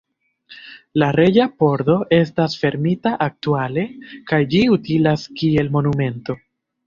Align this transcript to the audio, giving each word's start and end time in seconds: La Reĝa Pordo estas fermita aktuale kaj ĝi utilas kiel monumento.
La 1.01 1.09
Reĝa 1.15 1.43
Pordo 1.63 1.97
estas 2.17 2.55
fermita 2.61 3.13
aktuale 3.27 3.83
kaj 4.31 4.41
ĝi 4.55 4.63
utilas 4.77 5.27
kiel 5.43 5.73
monumento. 5.77 6.39